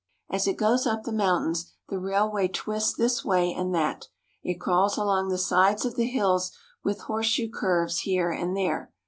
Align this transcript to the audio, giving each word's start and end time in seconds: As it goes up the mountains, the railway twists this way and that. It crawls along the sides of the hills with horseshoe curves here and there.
As 0.31 0.47
it 0.47 0.57
goes 0.57 0.87
up 0.87 1.03
the 1.03 1.11
mountains, 1.11 1.73
the 1.89 1.99
railway 1.99 2.47
twists 2.47 2.91
this 2.95 3.23
way 3.23 3.53
and 3.53 3.71
that. 3.75 4.07
It 4.41 4.59
crawls 4.59 4.97
along 4.97 5.29
the 5.29 5.37
sides 5.37 5.85
of 5.85 5.95
the 5.95 6.07
hills 6.07 6.51
with 6.83 7.01
horseshoe 7.01 7.49
curves 7.51 7.99
here 7.99 8.31
and 8.31 8.57
there. 8.57 8.91